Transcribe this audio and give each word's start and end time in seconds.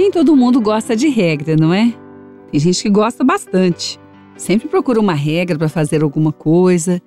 Nem 0.00 0.10
todo 0.10 0.34
mundo 0.34 0.62
gosta 0.62 0.96
de 0.96 1.08
regra, 1.08 1.56
não 1.56 1.74
é? 1.74 1.92
Tem 2.50 2.58
gente 2.58 2.82
que 2.82 2.88
gosta 2.88 3.22
bastante. 3.22 4.00
Sempre 4.34 4.66
procura 4.66 4.98
uma 4.98 5.12
regra 5.12 5.58
para 5.58 5.68
fazer 5.68 6.02
alguma 6.02 6.32
coisa. 6.32 7.02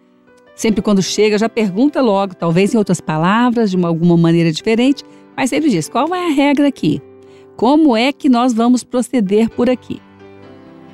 Sempre 0.55 0.79
quando 0.79 1.01
chega 1.01 1.39
já 1.39 1.49
pergunta 1.49 1.99
logo, 2.01 2.35
talvez 2.35 2.71
em 2.71 2.77
outras 2.77 3.01
palavras, 3.01 3.71
de 3.71 3.77
uma, 3.77 3.87
alguma 3.87 4.15
maneira 4.15 4.51
diferente, 4.51 5.03
mas 5.35 5.49
sempre 5.49 5.71
diz: 5.71 5.89
qual 5.89 6.13
é 6.13 6.27
a 6.27 6.35
regra 6.35 6.67
aqui? 6.67 7.01
Como 7.55 7.97
é 7.97 8.13
que 8.13 8.29
nós 8.29 8.53
vamos 8.53 8.83
proceder 8.83 9.49
por 9.49 9.71
aqui? 9.71 9.99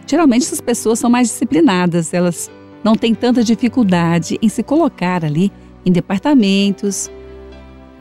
Geralmente 0.07 0.43
essas 0.43 0.61
pessoas 0.61 0.99
são 0.99 1.09
mais 1.09 1.27
disciplinadas, 1.27 2.13
elas 2.13 2.49
não 2.81 2.95
têm 2.95 3.13
tanta 3.13 3.43
dificuldade 3.43 4.39
em 4.41 4.47
se 4.47 4.63
colocar 4.63 5.25
ali 5.25 5.51
em 5.85 5.91
departamentos, 5.91 7.11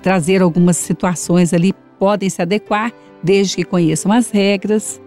trazer 0.00 0.40
algumas 0.40 0.76
situações 0.76 1.52
ali, 1.52 1.74
podem 1.98 2.30
se 2.30 2.40
adequar 2.40 2.92
desde 3.22 3.56
que 3.56 3.64
conheçam 3.64 4.12
as 4.12 4.30
regras. 4.30 5.00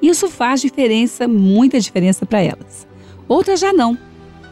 Isso 0.00 0.28
faz 0.28 0.60
diferença, 0.60 1.26
muita 1.26 1.80
diferença 1.80 2.24
para 2.24 2.40
elas. 2.40 2.86
Outras 3.26 3.60
já 3.60 3.72
não, 3.72 3.98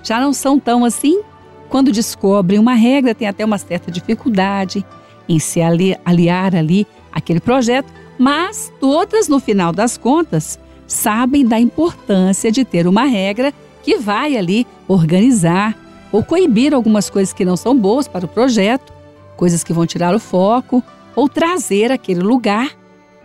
já 0.02 0.20
não 0.20 0.32
são 0.32 0.58
tão 0.58 0.84
assim. 0.84 1.20
Quando 1.68 1.92
descobrem 1.92 2.58
uma 2.58 2.74
regra, 2.74 3.14
tem 3.14 3.28
até 3.28 3.44
uma 3.44 3.58
certa 3.58 3.90
dificuldade 3.90 4.84
em 5.28 5.38
se 5.38 5.60
aliar 5.60 6.54
ali 6.54 6.86
aquele 7.10 7.40
projeto, 7.40 7.92
mas 8.18 8.72
todas, 8.80 9.28
no 9.28 9.40
final 9.40 9.72
das 9.72 9.96
contas, 9.96 10.58
sabem 10.86 11.46
da 11.46 11.58
importância 11.58 12.50
de 12.50 12.64
ter 12.64 12.86
uma 12.86 13.04
regra 13.04 13.52
que 13.82 13.96
vai 13.96 14.36
ali 14.36 14.66
organizar 14.86 15.76
ou 16.12 16.22
coibir 16.22 16.72
algumas 16.72 17.10
coisas 17.10 17.32
que 17.32 17.44
não 17.44 17.56
são 17.56 17.76
boas 17.76 18.06
para 18.06 18.24
o 18.24 18.28
projeto, 18.28 18.92
coisas 19.36 19.64
que 19.64 19.72
vão 19.72 19.86
tirar 19.86 20.14
o 20.14 20.20
foco, 20.20 20.82
ou 21.16 21.28
trazer 21.28 21.90
aquele 21.90 22.20
lugar 22.20 22.76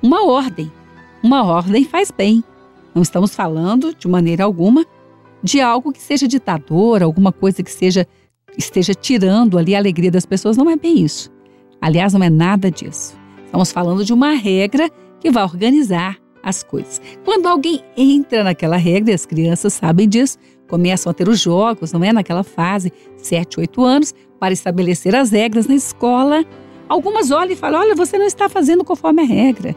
uma 0.02 0.26
ordem. 0.26 0.72
Uma 1.22 1.44
ordem 1.44 1.86
faz 1.86 2.10
bem. 2.10 2.44
Não 2.96 3.04
estamos 3.04 3.36
falando, 3.36 3.94
de 3.94 4.08
maneira 4.08 4.44
alguma, 4.44 4.86
de 5.44 5.62
algo 5.62 5.92
que 5.92 6.02
seja 6.02 6.28
ditador, 6.28 7.04
alguma 7.04 7.32
coisa 7.32 7.62
que 7.62 7.72
seja 7.72 8.08
esteja 8.58 8.94
tirando 8.94 9.58
ali 9.58 9.76
a 9.76 9.78
alegria 9.78 10.12
das 10.12 10.26
pessoas. 10.26 10.58
Não 10.58 10.70
é 10.70 10.76
bem 10.76 11.00
isso. 11.00 11.30
Aliás, 11.80 12.14
não 12.14 12.24
é 12.24 12.30
nada 12.30 12.72
disso. 12.72 13.16
Estamos 13.46 13.72
falando 13.72 14.04
de 14.04 14.14
uma 14.14 14.34
regra 14.34 14.90
que 15.20 15.30
vai 15.30 15.44
organizar 15.44 16.18
as 16.44 16.64
coisas. 16.64 17.02
Quando 17.24 17.48
alguém 17.48 17.84
entra 17.96 18.44
naquela 18.44 18.78
regra, 18.78 19.12
e 19.12 19.14
as 19.14 19.26
crianças 19.26 19.74
sabem 19.74 20.08
disso, 20.08 20.38
começam 20.68 21.12
a 21.12 21.14
ter 21.14 21.28
os 21.28 21.40
jogos, 21.40 21.92
não 21.92 22.04
é? 22.04 22.12
Naquela 22.12 22.44
fase, 22.44 22.92
7, 23.18 23.60
8 23.60 23.84
anos, 23.84 24.14
para 24.40 24.54
estabelecer 24.54 25.16
as 25.16 25.32
regras 25.32 25.68
na 25.68 25.76
escola. 25.76 26.44
Algumas 26.92 27.32
olham 27.32 27.54
e 27.54 27.56
falam: 27.56 27.80
olha, 27.80 27.96
você 27.96 28.18
não 28.18 28.26
está 28.26 28.50
fazendo 28.50 28.84
conforme 28.84 29.22
a 29.22 29.26
regra. 29.26 29.74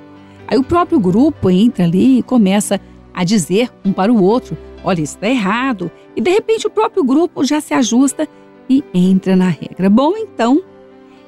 Aí 0.48 0.58
o 0.58 0.64
próprio 0.64 0.98
grupo 0.98 1.48
entra 1.48 1.84
ali 1.84 2.18
e 2.18 2.22
começa 2.24 2.80
a 3.14 3.22
dizer 3.22 3.70
um 3.84 3.92
para 3.92 4.12
o 4.12 4.20
outro: 4.20 4.58
olha, 4.82 5.00
isso 5.00 5.14
está 5.14 5.28
errado. 5.28 5.92
E 6.16 6.20
de 6.20 6.28
repente 6.28 6.66
o 6.66 6.70
próprio 6.70 7.04
grupo 7.04 7.44
já 7.44 7.60
se 7.60 7.72
ajusta 7.72 8.26
e 8.68 8.82
entra 8.92 9.36
na 9.36 9.48
regra. 9.48 9.88
Bom, 9.88 10.16
então, 10.16 10.60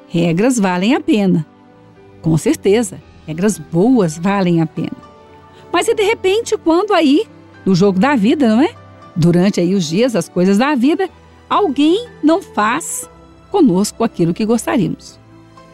regras 0.09 0.59
valem 0.59 0.97
a 0.97 1.01
pena. 1.01 1.47
Com 2.21 2.37
certeza, 2.37 3.01
regras 3.25 3.57
boas 3.57 4.19
valem 4.19 4.61
a 4.61 4.67
pena. 4.67 4.97
Mas 5.73 5.87
e 5.87 5.95
de 5.95 6.03
repente, 6.03 6.57
quando 6.57 6.95
aí, 6.95 7.29
no 7.65 7.77
jogo 7.77 8.01
da 8.01 8.17
vida, 8.17 8.49
não 8.49 8.61
é? 8.61 8.75
Durante 9.15 9.61
aí 9.61 9.73
os 9.73 9.89
dias, 9.89 10.17
as 10.17 10.29
coisas 10.29 10.59
da 10.59 10.75
vida, 10.75 11.09
alguém 11.49 12.09
não 12.25 12.43
faz 12.43 13.09
conosco 13.53 14.03
aquilo 14.03 14.35
que 14.35 14.45
gostaríamos. 14.45 15.25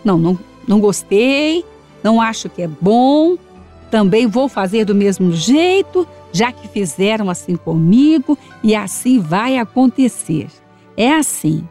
Não, 0.04 0.18
não, 0.18 0.38
não 0.66 0.80
gostei, 0.80 1.64
não 2.02 2.20
acho 2.20 2.48
que 2.48 2.62
é 2.62 2.68
bom, 2.68 3.36
também 3.90 4.26
vou 4.26 4.48
fazer 4.48 4.84
do 4.84 4.94
mesmo 4.94 5.32
jeito, 5.32 6.08
já 6.32 6.50
que 6.50 6.66
fizeram 6.66 7.28
assim 7.28 7.56
comigo 7.56 8.38
e 8.62 8.74
assim 8.74 9.18
vai 9.18 9.58
acontecer. 9.58 10.48
É 10.96 11.12
assim. 11.12 11.66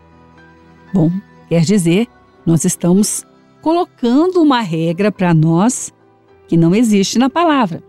Bom, 0.93 1.11
quer 1.49 1.61
dizer, 1.61 2.07
nós 2.45 2.63
estamos 2.63 3.25
colocando 3.61 4.41
uma 4.41 4.61
regra 4.61 5.11
para 5.11 5.33
nós 5.33 5.91
que 6.47 6.55
não 6.55 6.75
existe 6.75 7.17
na 7.17 7.29
palavra. 7.29 7.83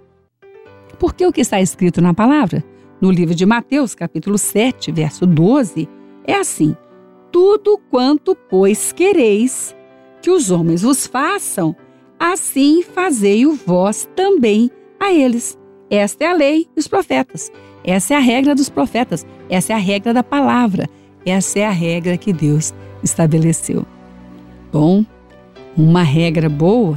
Porque 0.98 1.26
o 1.26 1.32
que 1.32 1.40
está 1.40 1.60
escrito 1.60 2.00
na 2.00 2.14
palavra, 2.14 2.64
no 3.00 3.10
livro 3.10 3.34
de 3.34 3.44
Mateus, 3.44 3.94
capítulo 3.94 4.38
7, 4.38 4.92
verso 4.92 5.26
12, 5.26 5.88
é 6.24 6.36
assim: 6.36 6.76
Tudo 7.30 7.78
quanto, 7.90 8.34
pois, 8.34 8.92
quereis 8.92 9.74
que 10.22 10.30
os 10.30 10.50
homens 10.50 10.82
vos 10.82 11.06
façam, 11.06 11.74
assim 12.18 12.82
fazei-o 12.82 13.54
vós 13.66 14.08
também 14.14 14.70
a 14.98 15.12
eles. 15.12 15.58
Esta 15.90 16.24
é 16.24 16.28
a 16.28 16.32
lei 16.32 16.68
dos 16.74 16.86
profetas. 16.86 17.50
Essa 17.84 18.14
é 18.14 18.16
a 18.16 18.20
regra 18.20 18.54
dos 18.54 18.70
profetas. 18.70 19.26
Essa 19.50 19.72
é 19.72 19.76
a 19.76 19.78
regra 19.78 20.14
da 20.14 20.22
palavra. 20.22 20.88
Essa 21.26 21.58
é 21.58 21.66
a 21.66 21.70
regra 21.70 22.16
que 22.16 22.32
Deus 22.32 22.72
estabeleceu. 23.02 23.84
Bom, 24.72 25.04
uma 25.76 26.02
regra 26.02 26.48
boa 26.48 26.96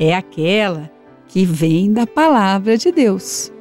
é 0.00 0.14
aquela 0.14 0.90
que 1.28 1.44
vem 1.44 1.92
da 1.92 2.06
palavra 2.06 2.78
de 2.78 2.90
Deus. 2.90 3.52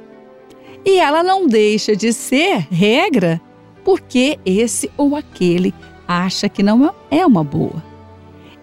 E 0.86 0.98
ela 1.00 1.22
não 1.22 1.46
deixa 1.46 1.96
de 1.96 2.14
ser 2.14 2.68
regra 2.72 3.42
porque 3.84 4.40
esse 4.46 4.90
ou 4.98 5.16
aquele 5.16 5.74
acha 6.08 6.48
que 6.48 6.64
não 6.64 6.94
é 7.12 7.26
uma 7.26 7.44
boa. 7.44 7.93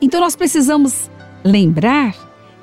Então 0.01 0.21
nós 0.21 0.37
precisamos 0.37 1.11
lembrar 1.45 2.15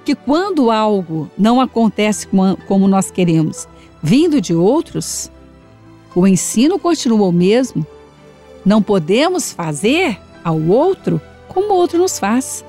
que 0.03 0.15
quando 0.15 0.71
algo 0.71 1.29
não 1.37 1.59
acontece 1.59 2.27
como 2.67 2.87
nós 2.87 3.11
queremos, 3.11 3.67
vindo 4.01 4.39
de 4.39 4.53
outros, 4.53 5.31
o 6.15 6.25
ensino 6.25 6.79
continua 6.79 7.27
o 7.27 7.31
mesmo 7.31 7.85
não 8.67 8.81
podemos 8.81 9.53
fazer 9.53 10.19
ao 10.43 10.61
outro 10.61 11.21
como 11.47 11.73
o 11.73 11.77
outro 11.77 11.97
nos 11.97 12.19
faz, 12.19 12.65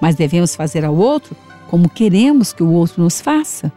mas 0.00 0.16
devemos 0.16 0.56
fazer 0.56 0.84
ao 0.84 0.96
outro 0.96 1.36
como 1.70 1.88
queremos 1.88 2.52
que 2.52 2.62
o 2.62 2.72
outro 2.72 3.00
nos 3.00 3.20
faça. 3.20 3.72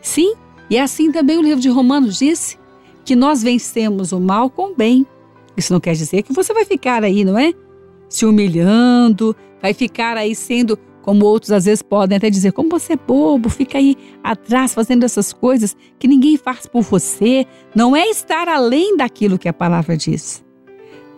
Sim, 0.00 0.34
e 0.70 0.78
assim 0.78 1.12
também 1.12 1.36
o 1.36 1.42
livro 1.42 1.60
de 1.60 1.68
Romanos 1.68 2.16
disse 2.16 2.58
que 3.04 3.14
nós 3.14 3.42
vencemos 3.42 4.12
o 4.12 4.20
mal 4.20 4.48
com 4.48 4.72
o 4.72 4.74
bem. 4.74 5.06
Isso 5.56 5.74
não 5.74 5.80
quer 5.80 5.94
dizer 5.94 6.22
que 6.22 6.32
você 6.32 6.54
vai 6.54 6.64
ficar 6.64 7.04
aí, 7.04 7.22
não 7.22 7.38
é? 7.38 7.52
Se 8.08 8.24
humilhando, 8.24 9.34
vai 9.60 9.74
ficar 9.74 10.16
aí 10.16 10.34
sendo 10.34 10.78
como 11.02 11.24
outros 11.24 11.52
às 11.52 11.64
vezes 11.64 11.82
podem 11.82 12.18
até 12.18 12.28
dizer, 12.28 12.52
como 12.52 12.68
você 12.68 12.92
é 12.92 12.96
bobo, 12.96 13.48
fica 13.48 13.78
aí 13.78 13.96
atrás 14.22 14.74
fazendo 14.74 15.04
essas 15.04 15.32
coisas 15.32 15.76
que 15.98 16.06
ninguém 16.06 16.36
faz 16.36 16.66
por 16.66 16.82
você. 16.82 17.46
Não 17.74 17.96
é 17.96 18.08
estar 18.08 18.46
além 18.48 18.96
daquilo 18.96 19.38
que 19.38 19.48
a 19.48 19.52
palavra 19.52 19.96
diz 19.96 20.44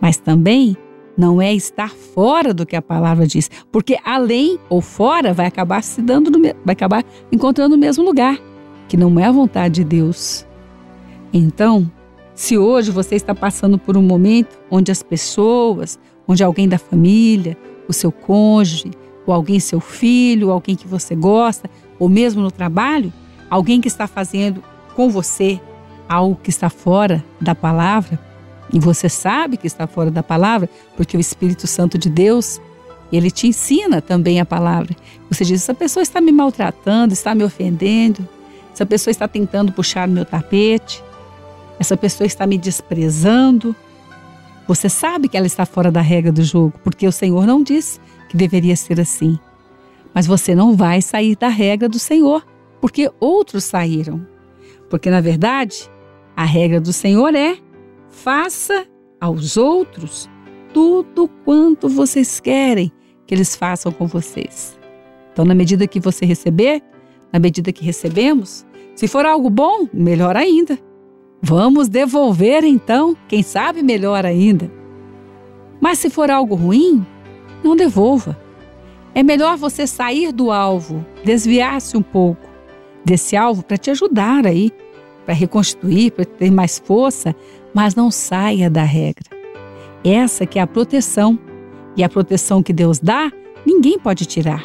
mas 0.01 0.17
também 0.17 0.75
não 1.15 1.39
é 1.39 1.53
estar 1.53 1.91
fora 1.91 2.53
do 2.53 2.65
que 2.65 2.75
a 2.75 2.81
palavra 2.81 3.27
diz, 3.27 3.49
porque 3.71 3.97
além 4.03 4.57
ou 4.67 4.81
fora 4.81 5.33
vai 5.33 5.45
acabar 5.45 5.83
se 5.83 6.01
dando, 6.01 6.31
no, 6.31 6.41
vai 6.41 6.73
acabar 6.73 7.05
encontrando 7.31 7.75
o 7.75 7.77
mesmo 7.77 8.03
lugar, 8.03 8.39
que 8.89 8.97
não 8.97 9.19
é 9.19 9.25
a 9.25 9.31
vontade 9.31 9.75
de 9.75 9.83
Deus. 9.83 10.45
Então, 11.31 11.89
se 12.41 12.57
hoje 12.57 12.89
você 12.89 13.13
está 13.13 13.35
passando 13.35 13.77
por 13.77 13.95
um 13.95 14.01
momento 14.01 14.57
onde 14.71 14.91
as 14.91 15.03
pessoas, 15.03 15.99
onde 16.27 16.43
alguém 16.43 16.67
da 16.67 16.79
família, 16.79 17.55
o 17.87 17.93
seu 17.93 18.11
cônjuge, 18.11 18.89
ou 19.27 19.33
alguém 19.35 19.59
seu 19.59 19.79
filho, 19.79 20.49
alguém 20.49 20.75
que 20.75 20.87
você 20.87 21.13
gosta, 21.13 21.69
ou 21.99 22.09
mesmo 22.09 22.41
no 22.41 22.49
trabalho, 22.49 23.13
alguém 23.47 23.79
que 23.79 23.87
está 23.87 24.07
fazendo 24.07 24.63
com 24.95 25.07
você 25.07 25.61
algo 26.09 26.35
que 26.41 26.49
está 26.49 26.67
fora 26.67 27.23
da 27.39 27.53
palavra, 27.53 28.19
e 28.73 28.79
você 28.79 29.07
sabe 29.07 29.55
que 29.55 29.67
está 29.67 29.85
fora 29.85 30.09
da 30.09 30.23
palavra, 30.23 30.67
porque 30.97 31.15
o 31.15 31.19
Espírito 31.19 31.67
Santo 31.67 31.95
de 31.95 32.09
Deus, 32.09 32.59
ele 33.13 33.29
te 33.29 33.45
ensina 33.45 34.01
também 34.01 34.39
a 34.39 34.45
palavra. 34.47 34.95
Você 35.29 35.45
diz: 35.45 35.61
essa 35.61 35.75
pessoa 35.75 36.01
está 36.01 36.19
me 36.19 36.31
maltratando, 36.31 37.13
está 37.13 37.35
me 37.35 37.43
ofendendo, 37.43 38.27
essa 38.73 38.83
pessoa 38.83 39.11
está 39.11 39.27
tentando 39.27 39.71
puxar 39.71 40.07
meu 40.07 40.25
tapete, 40.25 41.03
essa 41.81 41.97
pessoa 41.97 42.27
está 42.27 42.45
me 42.45 42.59
desprezando. 42.59 43.75
Você 44.67 44.87
sabe 44.87 45.27
que 45.27 45.35
ela 45.35 45.47
está 45.47 45.65
fora 45.65 45.91
da 45.91 45.99
regra 45.99 46.31
do 46.31 46.43
jogo, 46.43 46.73
porque 46.83 47.07
o 47.07 47.11
Senhor 47.11 47.47
não 47.47 47.63
disse 47.63 47.99
que 48.29 48.37
deveria 48.37 48.75
ser 48.75 49.01
assim. 49.01 49.39
Mas 50.13 50.27
você 50.27 50.53
não 50.53 50.75
vai 50.75 51.01
sair 51.01 51.35
da 51.35 51.47
regra 51.47 51.89
do 51.89 51.97
Senhor, 51.97 52.45
porque 52.79 53.11
outros 53.19 53.63
saíram. 53.63 54.25
Porque, 54.91 55.09
na 55.09 55.21
verdade, 55.21 55.89
a 56.35 56.45
regra 56.45 56.79
do 56.79 56.93
Senhor 56.93 57.33
é 57.33 57.57
Faça 58.09 58.85
aos 59.19 59.57
outros 59.57 60.29
tudo 60.73 61.29
quanto 61.45 61.89
vocês 61.89 62.39
querem 62.39 62.91
que 63.25 63.33
eles 63.33 63.55
façam 63.55 63.91
com 63.91 64.05
vocês. 64.05 64.77
Então, 65.33 65.45
na 65.45 65.55
medida 65.55 65.87
que 65.87 65.99
você 65.99 66.25
receber, 66.25 66.83
na 67.33 67.39
medida 67.39 67.71
que 67.71 67.83
recebemos, 67.83 68.67
se 68.93 69.07
for 69.07 69.25
algo 69.25 69.49
bom, 69.49 69.87
melhor 69.91 70.35
ainda. 70.35 70.77
Vamos 71.41 71.89
devolver 71.89 72.63
então, 72.63 73.17
quem 73.27 73.41
sabe 73.41 73.81
melhor 73.81 74.25
ainda. 74.25 74.71
Mas 75.79 75.97
se 75.97 76.09
for 76.09 76.29
algo 76.29 76.53
ruim, 76.53 77.03
não 77.63 77.75
devolva. 77.75 78.37
É 79.15 79.23
melhor 79.23 79.57
você 79.57 79.87
sair 79.87 80.31
do 80.31 80.51
alvo, 80.51 81.03
desviar-se 81.25 81.97
um 81.97 82.01
pouco, 82.01 82.47
desse 83.03 83.35
alvo 83.35 83.63
para 83.63 83.77
te 83.77 83.89
ajudar 83.89 84.45
aí, 84.45 84.71
para 85.25 85.33
reconstruir, 85.33 86.11
para 86.11 86.25
ter 86.25 86.51
mais 86.51 86.77
força, 86.77 87.35
mas 87.73 87.95
não 87.95 88.11
saia 88.11 88.69
da 88.69 88.83
regra. 88.83 89.25
Essa 90.03 90.45
que 90.45 90.59
é 90.59 90.61
a 90.61 90.67
proteção. 90.67 91.37
E 91.97 92.03
a 92.05 92.09
proteção 92.09 92.63
que 92.63 92.71
Deus 92.71 92.99
dá, 92.99 93.29
ninguém 93.65 93.99
pode 93.99 94.25
tirar, 94.25 94.63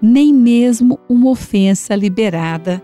nem 0.00 0.32
mesmo 0.32 0.96
uma 1.08 1.30
ofensa 1.30 1.96
liberada. 1.96 2.80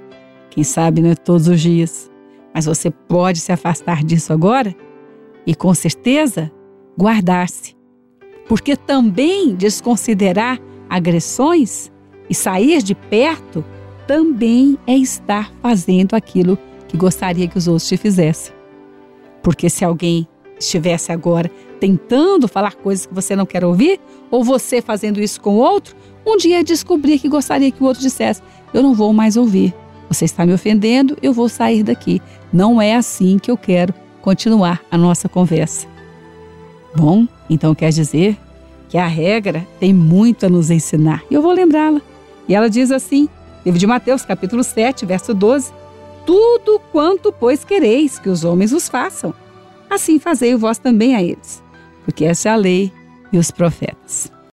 Quem 0.50 0.64
sabe 0.64 1.00
não 1.00 1.10
é 1.10 1.14
todos 1.14 1.46
os 1.46 1.60
dias. 1.60 2.10
Mas 2.54 2.66
você 2.66 2.90
pode 2.90 3.40
se 3.40 3.50
afastar 3.50 4.04
disso 4.04 4.32
agora 4.32 4.74
e 5.44 5.54
com 5.54 5.74
certeza 5.74 6.50
guardar-se. 6.96 7.74
Porque 8.48 8.76
também 8.76 9.54
desconsiderar 9.54 10.60
agressões 10.88 11.90
e 12.30 12.34
sair 12.34 12.82
de 12.82 12.94
perto 12.94 13.64
também 14.06 14.78
é 14.86 14.96
estar 14.96 15.52
fazendo 15.60 16.14
aquilo 16.14 16.56
que 16.86 16.96
gostaria 16.96 17.48
que 17.48 17.58
os 17.58 17.66
outros 17.66 17.88
te 17.88 17.96
fizessem. 17.96 18.54
Porque 19.42 19.68
se 19.68 19.84
alguém 19.84 20.28
estivesse 20.58 21.10
agora 21.10 21.50
tentando 21.80 22.46
falar 22.46 22.76
coisas 22.76 23.04
que 23.06 23.14
você 23.14 23.34
não 23.34 23.44
quer 23.44 23.64
ouvir, 23.64 24.00
ou 24.30 24.44
você 24.44 24.80
fazendo 24.80 25.20
isso 25.20 25.40
com 25.40 25.56
outro, 25.56 25.94
um 26.26 26.36
dia 26.36 26.64
descobrir 26.64 27.18
que 27.18 27.28
gostaria 27.28 27.70
que 27.70 27.82
o 27.82 27.86
outro 27.86 28.02
dissesse: 28.02 28.42
Eu 28.72 28.82
não 28.82 28.94
vou 28.94 29.12
mais 29.12 29.36
ouvir. 29.36 29.74
Você 30.08 30.24
está 30.24 30.44
me 30.44 30.52
ofendendo, 30.52 31.16
eu 31.22 31.32
vou 31.32 31.48
sair 31.48 31.82
daqui. 31.82 32.20
Não 32.52 32.80
é 32.80 32.94
assim 32.94 33.38
que 33.38 33.50
eu 33.50 33.56
quero 33.56 33.94
continuar 34.20 34.80
a 34.90 34.96
nossa 34.96 35.28
conversa. 35.28 35.86
Bom, 36.96 37.26
então 37.50 37.74
quer 37.74 37.90
dizer 37.90 38.38
que 38.88 38.96
a 38.96 39.06
regra 39.06 39.66
tem 39.80 39.92
muito 39.92 40.46
a 40.46 40.48
nos 40.48 40.70
ensinar. 40.70 41.22
E 41.30 41.34
eu 41.34 41.42
vou 41.42 41.52
lembrá-la. 41.52 42.00
E 42.48 42.54
ela 42.54 42.70
diz 42.70 42.90
assim, 42.90 43.28
livro 43.64 43.78
de 43.78 43.86
Mateus, 43.86 44.24
capítulo 44.24 44.62
7, 44.62 45.04
verso 45.06 45.34
12: 45.34 45.72
Tudo 46.24 46.80
quanto, 46.92 47.32
pois, 47.32 47.64
quereis 47.64 48.18
que 48.18 48.28
os 48.28 48.44
homens 48.44 48.72
os 48.72 48.88
façam, 48.88 49.34
assim 49.90 50.18
fazei 50.18 50.54
vós 50.54 50.78
também 50.78 51.14
a 51.16 51.22
eles, 51.22 51.62
porque 52.04 52.24
essa 52.24 52.50
é 52.50 52.52
a 52.52 52.56
lei 52.56 52.92
e 53.32 53.38
os 53.38 53.50
profetas. 53.50 54.34